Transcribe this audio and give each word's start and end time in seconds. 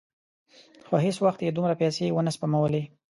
خو 0.87 0.95
هېڅ 1.05 1.17
وخت 1.25 1.39
یې 1.41 1.55
دومره 1.57 1.73
پیسې 1.81 2.05
ونه 2.11 2.31
سپمولې. 2.35 2.83